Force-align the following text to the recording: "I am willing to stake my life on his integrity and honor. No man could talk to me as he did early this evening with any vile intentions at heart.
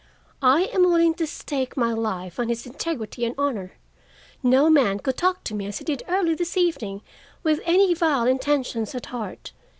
"I 0.41 0.61
am 0.73 0.81
willing 0.81 1.13
to 1.13 1.27
stake 1.27 1.77
my 1.77 1.93
life 1.93 2.39
on 2.39 2.49
his 2.49 2.65
integrity 2.65 3.23
and 3.23 3.35
honor. 3.37 3.73
No 4.41 4.67
man 4.67 4.97
could 4.97 5.15
talk 5.15 5.43
to 5.43 5.53
me 5.53 5.67
as 5.67 5.77
he 5.77 5.83
did 5.85 6.01
early 6.07 6.33
this 6.33 6.57
evening 6.57 7.03
with 7.43 7.59
any 7.65 7.93
vile 7.93 8.25
intentions 8.25 8.95
at 8.95 9.05
heart. 9.13 9.51